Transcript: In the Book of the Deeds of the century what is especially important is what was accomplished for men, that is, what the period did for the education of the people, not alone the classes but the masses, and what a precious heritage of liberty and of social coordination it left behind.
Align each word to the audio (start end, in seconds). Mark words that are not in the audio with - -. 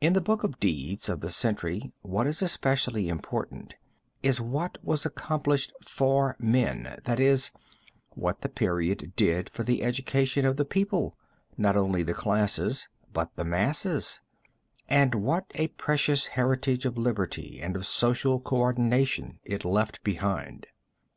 In 0.00 0.12
the 0.12 0.20
Book 0.20 0.44
of 0.44 0.52
the 0.52 0.58
Deeds 0.60 1.08
of 1.08 1.20
the 1.22 1.28
century 1.28 1.90
what 2.00 2.28
is 2.28 2.40
especially 2.40 3.08
important 3.08 3.74
is 4.22 4.40
what 4.40 4.78
was 4.80 5.04
accomplished 5.04 5.72
for 5.82 6.36
men, 6.38 7.00
that 7.02 7.18
is, 7.18 7.50
what 8.10 8.42
the 8.42 8.48
period 8.48 9.14
did 9.16 9.50
for 9.50 9.64
the 9.64 9.82
education 9.82 10.46
of 10.46 10.56
the 10.56 10.64
people, 10.64 11.18
not 11.56 11.74
alone 11.74 12.04
the 12.06 12.14
classes 12.14 12.88
but 13.12 13.34
the 13.34 13.44
masses, 13.44 14.20
and 14.88 15.16
what 15.16 15.46
a 15.56 15.66
precious 15.66 16.26
heritage 16.38 16.84
of 16.86 16.96
liberty 16.96 17.58
and 17.60 17.74
of 17.74 17.88
social 17.88 18.38
coordination 18.38 19.40
it 19.42 19.64
left 19.64 20.04
behind. 20.04 20.68